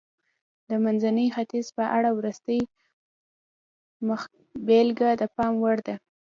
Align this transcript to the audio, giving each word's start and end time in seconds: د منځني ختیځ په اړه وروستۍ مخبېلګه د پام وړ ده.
د 0.69 0.71
منځني 0.83 1.25
ختیځ 1.35 1.67
په 1.77 1.83
اړه 1.97 2.09
وروستۍ 2.17 2.59
مخبېلګه 4.09 5.09
د 5.21 5.23
پام 5.35 5.53
وړ 5.63 5.77
ده. 5.87 5.95